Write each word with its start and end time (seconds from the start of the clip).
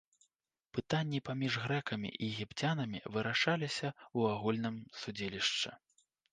Пытанні 0.77 1.19
паміж 1.29 1.57
грэкамі 1.65 2.09
і 2.13 2.23
егіпцянамі 2.29 3.03
вырашаліся 3.17 3.87
ў 3.91 4.19
агульным 4.33 4.83
судзілішча. 5.05 5.71